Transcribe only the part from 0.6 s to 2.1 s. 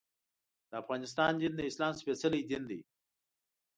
د افغانستان دین د اسلام